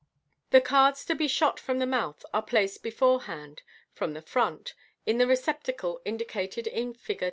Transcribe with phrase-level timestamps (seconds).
[0.49, 3.61] The cards to be shot from the mouth are placed be forehand
[3.93, 4.73] (from the front)
[5.05, 7.19] in the receptacle indicat ed in Fig.